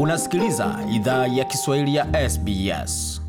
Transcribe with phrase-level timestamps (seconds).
[0.00, 3.20] Unasikiliza idhaa ya Kiswahili ya SBS.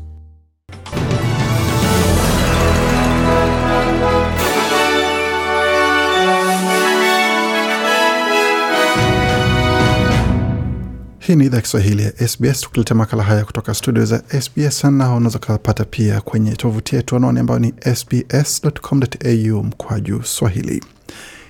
[11.18, 15.14] Hii ni idhaa ya Kiswahili ya SBS tukiletea makala haya kutoka studio za SBS na
[15.14, 20.82] unaweza ukapata pia kwenye tovuti yetu anwani ambayo ni sbs.com.au mkwaju swahili.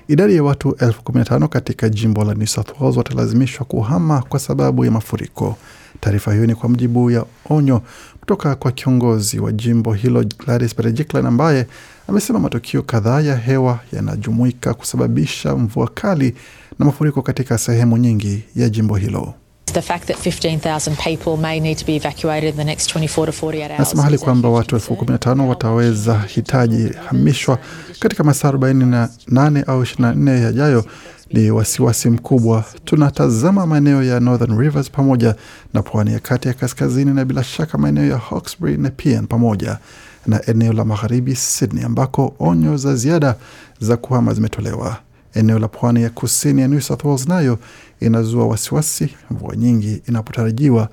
[0.09, 4.23] Idadi ya watu elfu kumi na tano katika jimbo la New South Wales watalazimishwa kuhama
[4.23, 5.57] kwa sababu ya mafuriko.
[6.01, 7.83] Taarifa hiyo ni kwa mujibu ya onyo
[8.21, 11.67] kutoka kwa kiongozi wa jimbo hilo Gladys Berejiklian ambaye
[12.09, 16.35] amesema matukio kadhaa ya hewa yanajumuika kusababisha mvua kali
[16.79, 19.35] na mafuriko katika sehemu nyingi ya jimbo hilo.
[19.73, 23.33] The fact that 15,000 people may need to be evacuated in the next 24 to
[23.33, 23.79] 48 hours.
[23.79, 27.59] Nasema hali kwamba watu elfu kumi na tano wataweza hitaji hamishwa
[28.01, 30.85] katika masaa arobaini na nane au ishirini na nne yajayo
[31.33, 32.65] ni wasiwasi mkubwa.
[32.85, 35.35] Tunatazama maeneo ya Northern Rivers pamoja
[35.75, 39.79] na pwani ya kati ya kaskazini na bila shaka maeneo ya Hawkesbury na Nepean pamoja
[40.27, 43.35] na eneo la magharibi Sydney ambako onyo za ziada
[43.81, 44.97] za kuhama zimetolewa.
[45.39, 47.59] Eneo la pwani ya kusini ya New South Wales nayo
[48.01, 50.89] inazua wasiwasi mvua nyingi inapotarajiwa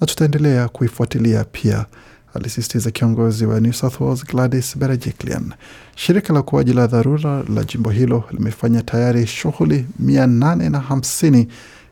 [0.00, 1.86] na tutaendelea kuifuatilia pia,
[2.34, 5.52] alisisitiza kiongozi wa New South Wales Gladys Berejiklian.
[5.96, 11.48] Shirika la ukuaji la dharura la jimbo hilo limefanya tayari shughuli mia nane na hamsini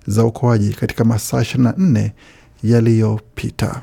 [0.07, 2.11] za uokoaji katika masaa 24
[2.63, 3.83] yaliyopita.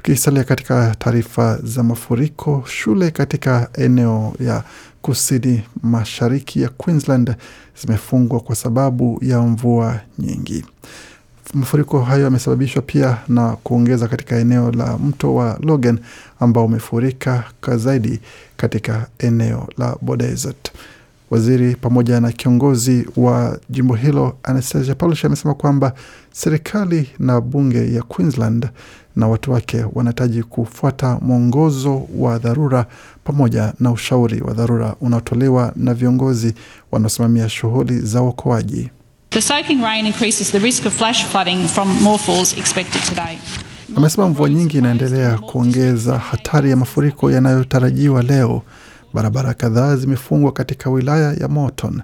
[0.00, 4.64] Tukisalia katika taarifa za mafuriko, shule katika eneo ya
[5.02, 7.34] kusini mashariki ya Queensland
[7.82, 10.64] zimefungwa kwa sababu ya mvua nyingi.
[11.54, 15.98] Mafuriko hayo yamesababishwa pia na kuongeza katika eneo la mto wa Logan
[16.40, 17.44] ambao umefurika
[17.76, 18.20] zaidi
[18.56, 20.72] katika eneo la Bodesert.
[21.30, 25.92] Waziri pamoja na kiongozi wa jimbo hilo Anastasia Palaszczuk amesema kwamba
[26.32, 28.68] serikali na bunge ya Queensland
[29.16, 32.86] na watu wake wanahitaji kufuata mwongozo wa dharura
[33.24, 36.54] pamoja na ushauri wa dharura unaotolewa na viongozi
[36.92, 38.90] wanaosimamia shughuli za uokoaji.
[39.30, 43.38] The soaking rain increases the risk of flash flooding from more falls expected today.
[43.96, 48.62] Amesema mvua nyingi inaendelea kuongeza hatari ya mafuriko yanayotarajiwa leo.
[49.16, 52.02] Barabara kadhaa zimefungwa katika wilaya ya Morton.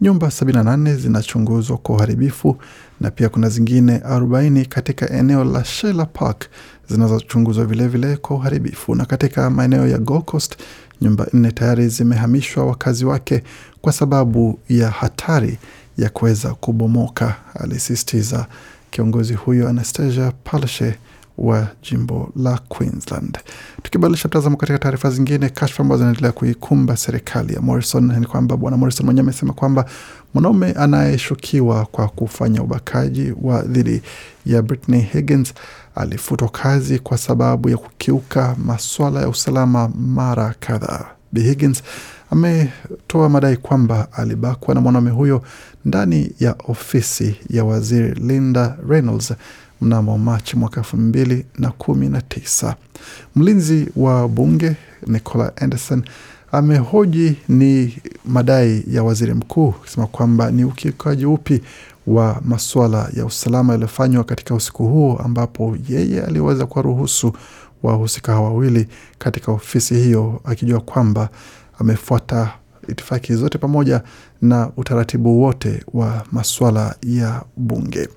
[0.00, 2.56] Nyumba 78 zinachunguzwa kwa uharibifu
[3.00, 6.46] na pia kuna zingine 40 katika eneo la Shela Park
[6.88, 8.94] zinazochunguzwa vilevile kwa uharibifu.
[8.94, 10.56] Na katika maeneo ya Gold Coast,
[11.00, 13.42] nyumba nne tayari zimehamishwa wakazi wake
[13.80, 15.58] kwa sababu ya hatari
[15.98, 18.46] ya kuweza kubomoka, alisisitiza
[18.90, 20.94] kiongozi huyo Anastasia Palaszczuk
[21.40, 23.38] wa jimbo la Queensland.
[23.82, 28.76] Tukibadilisha mtazamo katika taarifa zingine, kashfa ambazo zinaendelea kuikumba serikali ya Morrison ni kwamba bwana
[28.76, 29.84] Morrison mwenyewe amesema kwamba
[30.34, 34.02] mwanaume anayeshukiwa kwa kufanya ubakaji wa dhidi
[34.46, 35.54] ya Britney Higgins
[35.94, 41.06] alifutwa kazi kwa sababu ya kukiuka maswala ya usalama mara kadhaa.
[41.32, 41.82] Bi Higgins
[42.30, 45.42] ametoa madai kwamba alibakwa na mwanaume huyo
[45.84, 49.32] ndani ya ofisi ya waziri Linda Reynolds
[49.80, 52.76] mnamo Machi mwaka elfu mbili na kumi na tisa.
[53.36, 54.76] Mlinzi wa bunge
[55.06, 56.02] Nicola Anderson
[56.52, 61.62] amehoji ni madai ya waziri mkuu akisema kwamba ni ukiukaji upi
[62.06, 67.32] wa masuala ya usalama yaliyofanywa katika usiku huo ambapo yeye aliweza kuwaruhusu
[67.82, 71.28] wahusika hawa wawili katika ofisi hiyo akijua kwamba
[71.78, 72.52] amefuata
[72.88, 74.02] itifaki zote pamoja
[74.42, 78.08] na utaratibu wote wa masuala ya bunge.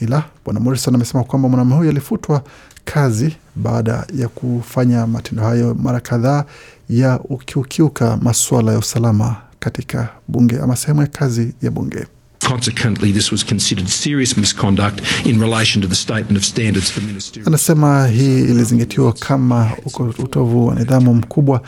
[0.00, 2.42] Ila bwana Morrison amesema kwamba mwanamume huyo alifutwa
[2.84, 6.44] kazi baada ya kufanya matendo hayo mara kadhaa
[6.90, 12.06] ya ukiukiuka masuala ya usalama katika bunge ama sehemu ya kazi ya bunge.
[12.48, 17.48] Consequently, this was considered serious misconduct in relation to the statement of standards for ministerial.
[17.48, 19.70] Anasema hii ilizingatiwa kama
[20.18, 21.62] utovu wa nidhamu mkubwa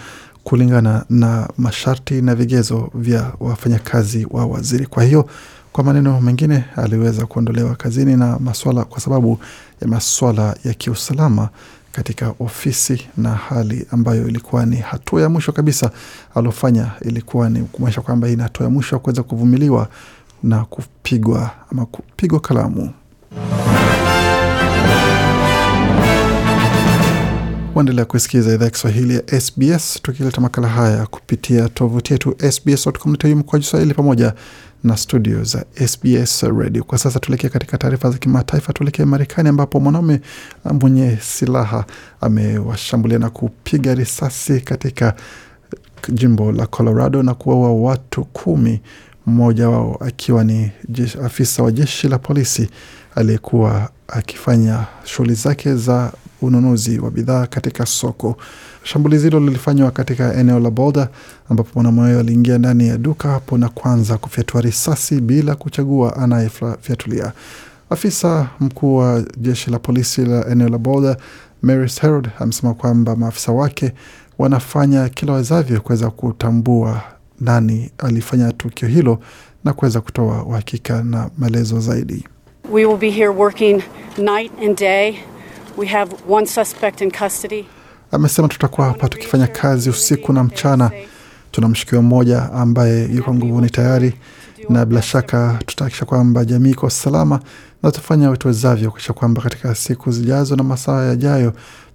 [0.45, 4.87] kulingana na masharti na vigezo vya wafanyakazi wa waziri.
[4.87, 5.29] Kwa hiyo
[5.73, 9.39] kwa maneno mengine, aliweza kuondolewa kazini na maswala kwa sababu
[9.81, 11.49] ya maswala ya kiusalama
[11.93, 15.91] katika ofisi, na hali ambayo ilikuwa ni hatua ya mwisho kabisa
[16.35, 19.89] aliofanya, ilikuwa ni kumaanisha kwamba hii ni hatua ya mwisho ya kuweza kuvumiliwa
[20.43, 22.91] na kupigwa ama kupigwa kalamu.
[27.75, 33.59] Waendelea kusikiza idhaa ya Kiswahili ya SBS tukileta makala haya kupitia tovuti yetu sbs.com.au kwa
[33.59, 34.35] Kiswahili pamoja
[34.85, 36.85] na studio za SBS Radio.
[36.85, 38.73] Kwa sasa tuelekee katika taarifa za kimataifa.
[38.73, 40.21] Tuelekee Marekani ambapo mwanaume
[40.81, 41.85] mwenye silaha
[42.21, 45.15] amewashambulia na kupiga risasi katika
[46.09, 48.81] jimbo la Colorado na kuwaua watu kumi
[49.27, 50.71] mmoja wao akiwa ni
[51.25, 52.69] afisa wa jeshi la polisi
[53.15, 56.13] aliyekuwa akifanya shughuli zake za
[56.43, 58.37] ununuzi wa bidhaa katika soko.
[58.83, 61.09] Shambulizi hilo lilifanywa katika eneo la Boulder
[61.51, 67.33] ambapo mwanamume aliingia ndani ya duka hapo na kuanza kufyatua risasi bila kuchagua anayefyatulia.
[67.91, 71.17] Afisa mkuu wa jeshi la polisi la eneo la Boulder
[71.63, 73.93] Maris Herod amesema kwamba maafisa wake
[74.39, 77.03] wanafanya kila wezavyo kuweza kutambua
[77.41, 79.19] nani alifanya tukio hilo
[79.65, 82.25] na kuweza kutoa uhakika na maelezo zaidi.
[82.71, 83.83] We will be here working
[84.19, 85.19] night and day.
[85.77, 87.67] We have one suspect in custody.
[88.13, 90.91] Amesema tutakuwa hapa tukifanya kazi usiku na mchana.
[91.51, 94.15] Tuna mshukiwa mmoja ambaye yuko nguvuni tayari,
[94.69, 97.41] na bila shaka tutahakikisha kwamba jamii iko salama
[97.83, 101.53] na tutafanya wetuwezavyo kuakisha kwamba katika siku zijazo na masaa yajayo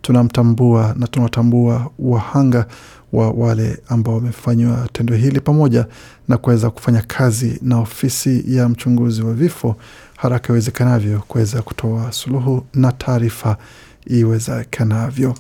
[0.08, 2.66] tunamtambua na tunawatambua wahanga
[3.14, 5.86] wa wale ambao wamefanyiwa tendo hili pamoja
[6.28, 9.76] na kuweza kufanya kazi na ofisi ya mchunguzi wa vifo
[10.18, 13.58] haraka iwezekanavyo kuweza kutoa suluhu na taarifa
[14.06, 15.34] iwezekanavyo.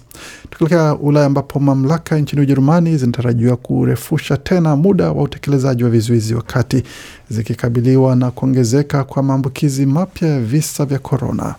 [0.49, 6.83] Tukielekea Ulaya ambapo mamlaka nchini Ujerumani zinatarajiwa kurefusha tena muda wa utekelezaji wa vizuizi wakati
[7.29, 11.55] zikikabiliwa na kuongezeka kwa maambukizi mapya ya visa vya korona.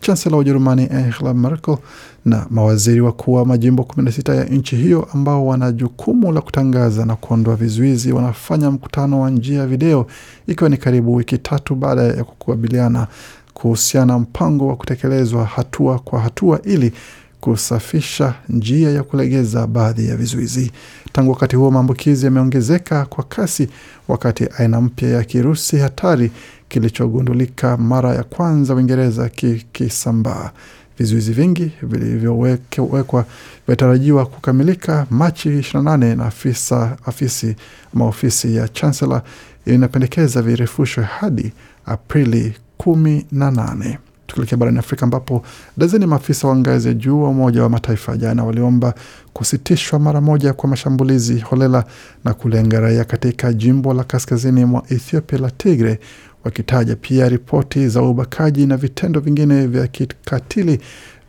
[0.00, 1.76] Chansela wa Ujerumani Angela Merkel
[2.24, 7.16] na mawaziri wakuu wa majimbo 16 ya nchi hiyo ambao wana jukumu la kutangaza na
[7.16, 10.06] kuondoa vizuizi wanafanya mkutano wa njia ya video
[10.46, 13.06] ikiwa ni karibu wiki tatu baada ya kukabiliana
[13.54, 16.92] kuhusiana mpango wa kutekelezwa hatua kwa hatua ili
[17.40, 20.72] kusafisha njia ya kulegeza baadhi ya vizuizi.
[21.12, 23.68] Tangu wakati huo, maambukizi yameongezeka kwa kasi,
[24.08, 26.30] wakati aina mpya ya kirusi hatari
[26.70, 30.50] kilichogundulika mara ya kwanza Uingereza kikisambaa.
[30.98, 33.24] Vizuizi vingi vilivyowekwa
[33.66, 37.56] vinatarajiwa kukamilika Machi 28 na afisa afisi
[37.94, 39.22] ama ofisi ya chancellor
[39.66, 41.52] inapendekeza virefushwe hadi
[41.86, 43.98] Aprili kumi na nane.
[44.26, 45.42] Tukielekea barani Afrika ambapo
[45.76, 48.94] dazeni maafisa wa ngazi ya juu wa Umoja wa Mataifa jana waliomba
[49.32, 51.84] kusitishwa mara moja kwa mashambulizi holela
[52.24, 56.00] na kulenga raia katika jimbo la kaskazini mwa Ethiopia la Tigre,
[56.44, 60.80] wakitaja pia ripoti za ubakaji na vitendo vingine vya kikatili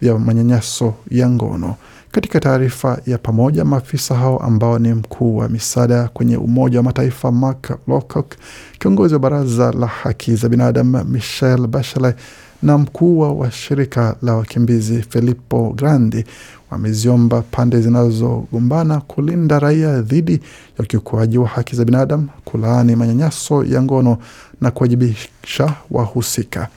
[0.01, 1.75] vya manyanyaso ya ngono.
[2.11, 7.31] Katika taarifa ya pamoja, maafisa hao ambao ni mkuu wa misaada kwenye Umoja wa Mataifa
[7.31, 8.35] Mark Lowcock,
[8.79, 12.15] kiongozi wa Baraza la Haki za Binadamu Michelle Bachelet
[12.63, 16.25] na mkuu wa shirika la wakimbizi Filippo Grandi
[16.71, 20.39] wameziomba pande zinazogombana kulinda raia dhidi ya
[20.83, 24.17] ukiukuaji wa haki za binadamu, kulaani manyanyaso ya ngono
[24.61, 26.67] na kuwajibisha wahusika.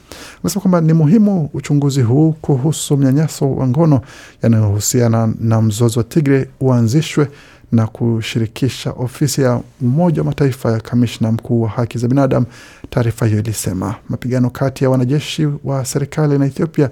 [0.43, 4.01] Amesema kwamba ni muhimu uchunguzi huu kuhusu mnyanyaso wa ngono
[4.43, 7.27] yanayohusiana na mzozo wa Tigre uanzishwe
[7.75, 12.45] na kushirikisha ofisi ya Umoja wa Mataifa ya kamishna mkuu wa haki za binadamu.
[12.89, 16.89] Taarifa hiyo ilisema mapigano kati ya wanajeshi wa serikali na Ethiopia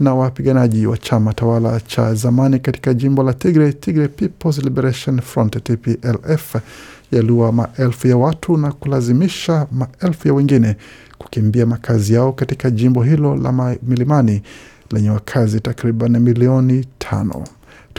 [0.00, 5.64] na wapiganaji wa chama tawala cha zamani katika jimbo la Tigray, Tigray People's Liberation Front
[5.64, 6.56] TPLF,
[7.12, 10.76] yaliua maelfu ya watu na kulazimisha maelfu ya wengine
[11.18, 14.42] kukimbia makazi yao katika jimbo hilo la milimani
[14.90, 17.44] lenye wakazi takriban milioni tano.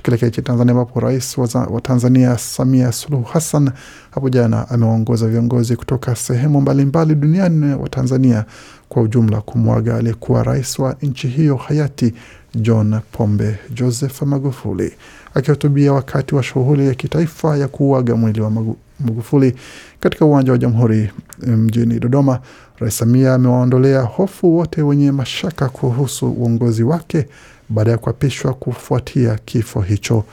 [0.06, 3.69] Tukielekea nchini Tanzania ambapo rais wa Tanzania Samia Suluhu Hassan
[4.12, 8.46] hapo jana amewaongoza viongozi kutoka sehemu mbalimbali duniani wa Tanzania
[8.89, 12.13] kwa ujumla kumwaga aliyekuwa rais wa nchi hiyo hayati
[12.56, 14.94] John Pombe Joseph Magufuli.
[15.34, 18.51] Akihutubia wakati wa shughuli ya kitaifa ya kuuaga mwili wa
[19.00, 19.56] Magufuli
[20.00, 21.12] katika uwanja wa Jamhuri
[21.48, 22.39] mjini Dodoma,
[22.80, 27.27] Rais Samia amewaondolea hofu wote wenye mashaka kuhusu uongozi wake
[27.69, 30.24] baada ya kuapishwa kufuatia kifo hicho.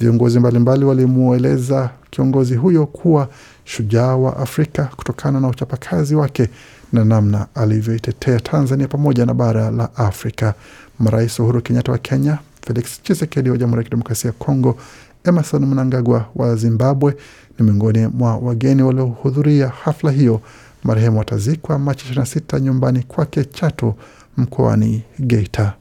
[0.00, 3.28] Viongozi mbalimbali walimweleza kiongozi huyo kuwa
[3.64, 6.48] shujaa wa Afrika kutokana na uchapakazi wake
[6.92, 10.54] na namna alivyoitetea Tanzania pamoja na bara la Afrika.
[10.98, 14.76] Marais Uhuru Kenyatta wa Kenya, Felix Tshisekedi wa Jamhuri ya Kidemokrasia ya Kongo,
[15.24, 17.16] Emerson Mnangagwa wa Zimbabwe
[17.58, 20.40] ni miongoni mwa wageni waliohudhuria hafla hiyo.
[20.84, 23.94] Marehemu atazikwa Machi 26 nyumbani kwake Chato
[24.36, 25.72] mkoani Geita.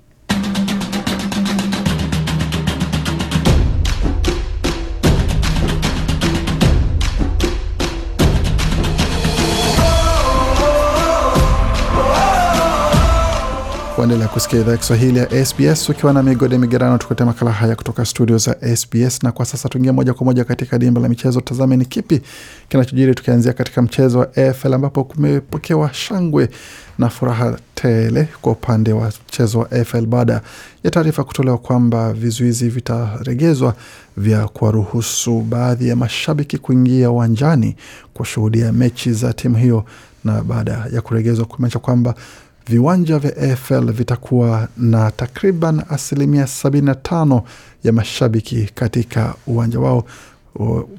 [14.02, 18.06] Waendelea kusikia idhaa ya Kiswahili ya SBS ukiwa na migode migerano, tukuletea makala haya kutoka
[18.06, 19.24] studio za SBS.
[19.24, 22.22] Na kwa sasa tuingia moja kwa moja katika dimba la michezo, tazame ni kipi
[22.70, 26.50] kinachojiri, tukianzia katika mchezo wa AFL ambapo kumepokewa shangwe
[26.98, 30.42] na furaha tele kwa upande wa mchezo wa AFL baada
[30.84, 33.76] ya taarifa kutolewa kwamba vizuizi vitaregezwa
[34.18, 37.76] vya kuwaruhusu baadhi ya mashabiki kuingia uwanjani
[38.14, 39.86] kushuhudia mechi za timu hiyo,
[40.24, 42.16] na baada ya kuregezwa kumaanisha kwamba
[42.68, 47.42] viwanja vya AFL vitakuwa na takriban asilimia 75
[47.84, 50.06] ya mashabiki katika uwanja wao,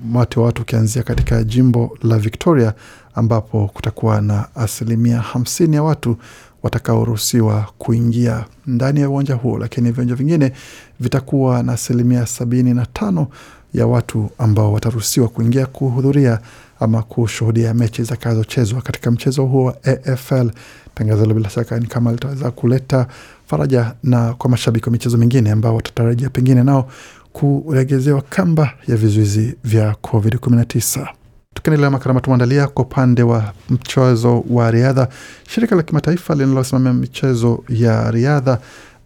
[0.05, 2.75] umati wa watu ukianzia katika jimbo la Victoria
[3.15, 6.17] ambapo kutakuwa na asilimia hamsini ya watu
[6.63, 10.53] watakaoruhusiwa kuingia ndani ya uwanja huo, lakini viwanja vingine
[11.01, 13.27] vitakuwa na asilimia sabini na tano
[13.75, 16.39] ya watu ambao wataruhusiwa kuingia kuhudhuria
[16.83, 20.51] ama kushuhudia mechi zitakazochezwa katika mchezo huo wa AFL.
[20.95, 23.07] Tangazo hilo bila shaka ni kama litaweza kuleta
[23.47, 26.91] faraja na kwa mashabiki wa michezo mingine ambao watatarajia pengine nao
[27.33, 31.07] kuregezewa kamba ya vizuizi vya COVID-19.
[31.55, 35.09] Tukiendelea makala tumeandalia kwa upande wa mchezo wa riadha,
[35.49, 38.59] shirika la kimataifa linalosimamia michezo ya riadha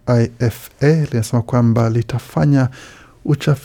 [0.09, 2.69] IFA linasema kwamba litafanya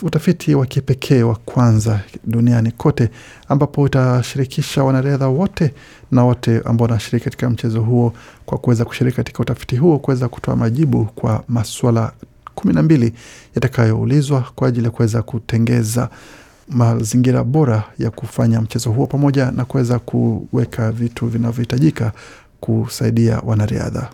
[0.02, 3.10] utafiti wa kipekee wa kwanza duniani kote
[3.50, 5.74] ambapo utashirikisha wanariadha wote
[6.12, 8.14] na wote ambao wanashiriki katika mchezo huo
[8.46, 12.12] kwa kuweza kushiriki katika utafiti huo kuweza kutoa majibu kwa maswala
[12.56, 13.14] kumi na mbili
[13.56, 16.10] yatakayoulizwa kwa ajili ya kuweza kutengeza
[16.70, 22.12] mazingira bora ya kufanya mchezo huo pamoja na kuweza kuweka vitu vinavyohitajika
[22.60, 24.10] kusaidia wanariadha.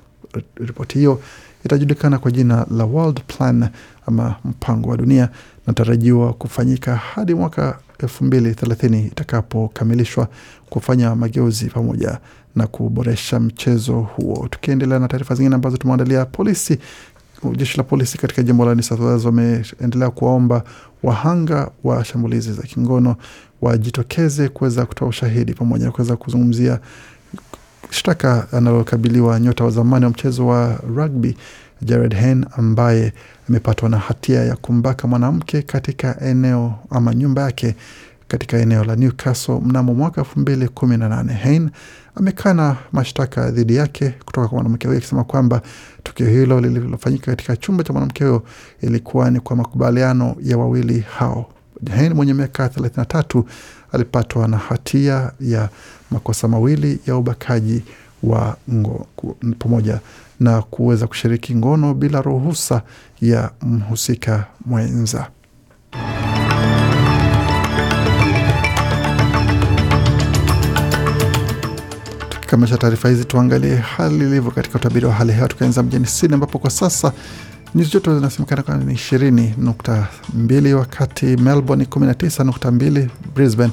[0.55, 1.21] Ripoti hiyo
[1.67, 3.69] itajulikana kwa jina la World Plan
[4.07, 5.29] ama mpango wa dunia,
[5.67, 10.27] natarajiwa kufanyika hadi mwaka elfu mbili thelathini itakapokamilishwa
[10.69, 12.17] kufanya mageuzi pamoja
[12.55, 14.47] na kuboresha mchezo huo.
[14.51, 16.79] Tukiendelea na taarifa zingine ambazo tumeandalia, polisi
[17.55, 20.63] jeshi la polisi katika jimbo la New South Wales wameendelea kuwaomba
[21.03, 23.15] wahanga wa shambulizi za kingono
[23.61, 26.79] wajitokeze kuweza kutoa ushahidi pamoja na kuweza kuzungumzia
[27.89, 31.37] shtaka analokabiliwa nyota wa zamani wa mchezo wa rugby
[31.81, 33.13] Jared Hen ambaye
[33.49, 37.75] amepatwa na hatia ya kumbaka mwanamke katika eneo ama nyumba yake
[38.27, 41.33] katika eneo la Newcastle mnamo mwaka elfu mbili kumi na nane.
[41.33, 41.69] Hayne
[42.15, 45.61] amekana mashtaka dhidi yake kutoka kwa mwanamke huyo akisema kwamba
[46.03, 48.43] tukio hilo lililofanyika katika chumba cha mwanamke huyo
[48.81, 51.49] ilikuwa ni kwa makubaliano ya wawili hao.
[51.95, 53.43] Hayne mwenye miaka 33
[53.91, 55.69] alipatwa na hatia ya
[56.11, 57.83] makosa mawili ya ubakaji
[58.23, 59.07] wa ngo
[59.59, 59.99] pamoja
[60.39, 62.81] na kuweza kushiriki ngono bila ruhusa
[63.21, 65.27] ya mhusika mwenza.
[72.29, 76.59] Tukikamilisha taarifa hizi, tuangalie hali ilivyo katika utabiri wa hali hewa, tukianza mjini Sydney ambapo
[76.59, 77.13] kwa sasa
[77.75, 83.09] nyuzi joto zinasemekana kuwa ni ishirini nukta mbili wakati Melbourne kumi na tisa nukta mbili
[83.35, 83.71] Brisbane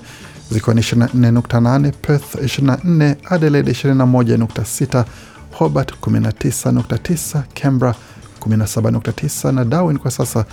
[0.51, 4.37] zikiwa ni ishirini na nne nukta nane Perth ishirini na nne Adelaide ishirini na moja
[4.37, 5.05] nukta sita
[5.53, 7.95] Hobart kumi na tisa nukta tisa Canberra
[8.41, 10.45] kumi na Darwin kwa sasa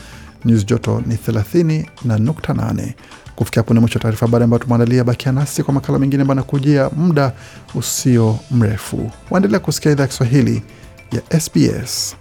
[0.45, 2.95] nyuzi joto ni thelathini na nukta nane
[3.35, 5.03] Kufikia hapo ni mwisho wa taarifa habari ambayo tumeandalia.
[5.03, 7.33] Bakia nasi kwa makala mengine ambayo anakujia muda
[7.75, 9.11] usio mrefu.
[9.29, 10.63] Waendelea kusikia idhaa ya Kiswahili
[11.11, 12.20] ya SBS.